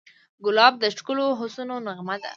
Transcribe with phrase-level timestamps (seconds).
[0.45, 2.29] ګلاب د ښکلو حسونو نغمه ده.